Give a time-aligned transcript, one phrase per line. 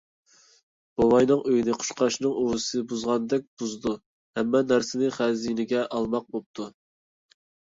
[1.01, 6.69] بوۋاينىڭ ئۆيىنى قۇشقاچنىڭ ئۇۋىسىنى بۇزغاندەك بۇزدۇرۇپ، ھەممە نەرسىلەرنى خەزىنىگە ئالماق بوپتۇ.